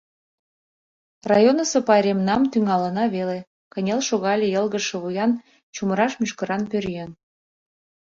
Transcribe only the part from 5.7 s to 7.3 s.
чумыраш мӱшкыран пӧръеҥ.